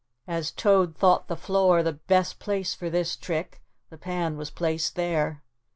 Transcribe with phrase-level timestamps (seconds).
[0.25, 3.61] As Toad thought the floor the best place for this trick,
[3.91, 5.43] the pan was placed there.